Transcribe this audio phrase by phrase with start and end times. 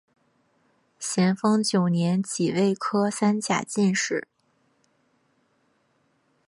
[0.97, 4.27] 咸丰九年己未科三甲进士。